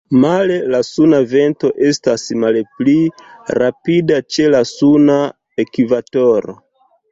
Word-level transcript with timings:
Male, 0.21 0.53
la 0.75 0.77
suna 0.87 1.19
vento 1.33 1.69
estas 1.89 2.23
malpli 2.45 2.97
rapida 3.59 4.19
ĉe 4.37 4.49
la 4.57 4.65
suna 4.73 5.21
ekvatoro. 5.67 6.61